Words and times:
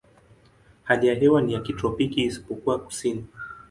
Hali 0.83 1.07
ya 1.07 1.15
hewa 1.15 1.41
ni 1.41 1.53
ya 1.53 1.59
kitropiki 1.61 2.23
isipokuwa 2.23 2.79
kusini. 2.79 3.25